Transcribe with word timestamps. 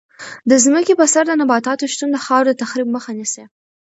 د 0.49 0.51
ځمکې 0.65 0.93
په 0.99 1.05
سر 1.13 1.23
د 1.27 1.31
نباتاتو 1.41 1.89
شتون 1.93 2.09
د 2.11 2.17
خاورې 2.25 2.47
د 2.53 2.59
تخریب 2.61 2.87
مخه 2.95 3.11
نیسي. 3.17 3.43